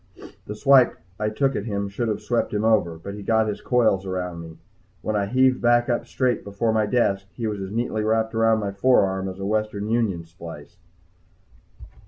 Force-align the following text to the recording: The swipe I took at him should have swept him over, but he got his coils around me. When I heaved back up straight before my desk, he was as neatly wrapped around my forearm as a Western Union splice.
The 0.47 0.55
swipe 0.55 0.97
I 1.19 1.29
took 1.29 1.55
at 1.55 1.65
him 1.65 1.87
should 1.87 2.07
have 2.07 2.23
swept 2.23 2.55
him 2.55 2.63
over, 2.65 2.97
but 2.97 3.13
he 3.13 3.21
got 3.21 3.47
his 3.47 3.61
coils 3.61 4.03
around 4.03 4.41
me. 4.41 4.57
When 5.03 5.15
I 5.15 5.27
heaved 5.27 5.61
back 5.61 5.89
up 5.89 6.07
straight 6.07 6.43
before 6.43 6.73
my 6.73 6.87
desk, 6.87 7.27
he 7.33 7.45
was 7.45 7.61
as 7.61 7.69
neatly 7.69 8.03
wrapped 8.03 8.33
around 8.33 8.61
my 8.61 8.71
forearm 8.71 9.29
as 9.29 9.37
a 9.37 9.45
Western 9.45 9.89
Union 9.89 10.25
splice. 10.25 10.77